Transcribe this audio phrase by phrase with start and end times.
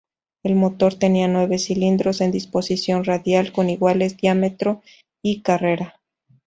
[0.41, 4.81] El motor tenía nueve cilindros en disposición radial, con iguales diámetro
[5.23, 6.01] y carrera.